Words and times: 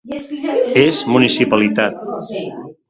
És 0.85 1.03
municipalitat. 1.17 2.05